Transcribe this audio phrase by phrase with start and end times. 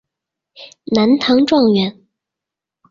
[0.85, 2.07] 南唐状元。